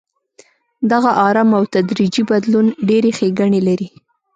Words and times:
دغه 0.91 1.11
ارام 1.27 1.49
او 1.57 1.63
تدریجي 1.73 2.23
بدلون 2.29 2.65
ډېرې 2.87 3.11
ښېګڼې 3.17 3.61
لري. 3.67 3.87